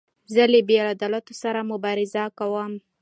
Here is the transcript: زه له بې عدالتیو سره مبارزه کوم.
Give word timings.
زه 0.33 0.43
له 0.51 0.59
بې 0.67 0.77
عدالتیو 0.91 1.39
سره 1.43 1.67
مبارزه 1.71 2.23
کوم. 2.37 2.73